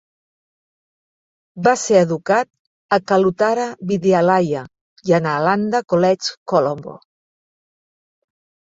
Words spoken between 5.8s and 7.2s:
College Colombo.